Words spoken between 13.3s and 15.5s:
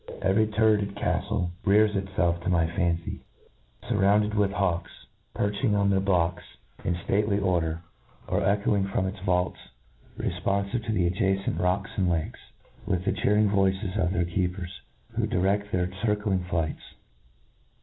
ing voices of their keepers, who